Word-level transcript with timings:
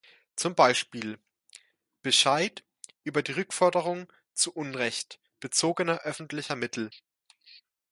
Zum 0.35 0.55
Beispiel: 0.55 1.19
Bescheid 2.01 2.63
über 3.03 3.21
die 3.21 3.33
Rückforderung 3.33 4.11
zu 4.33 4.51
Unrecht 4.51 5.19
bezogener 5.39 5.99
öffentlicher 5.99 6.55
Mittel. 6.55 6.89